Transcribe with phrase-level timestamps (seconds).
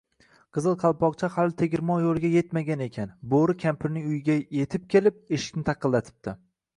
[0.57, 6.35] Qizil Qalpoqcha hali tegirmon yoʻliga yetmagan ekan, Boʻri kampirning uyiga yetib kelib, eshikni taqillatibdi